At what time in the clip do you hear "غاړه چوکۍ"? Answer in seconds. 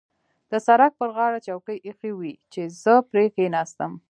1.15-1.77